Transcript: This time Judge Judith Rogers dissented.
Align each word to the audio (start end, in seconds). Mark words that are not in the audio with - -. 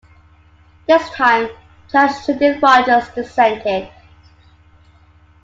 This 0.87 1.07
time 1.11 1.49
Judge 1.91 2.25
Judith 2.25 2.59
Rogers 2.59 3.09
dissented. 3.13 3.87